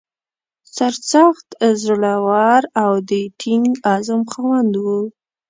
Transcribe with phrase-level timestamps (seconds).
[0.75, 1.47] سرسخت،
[1.83, 4.85] زړه ور او د ټینګ عزم خاوند و.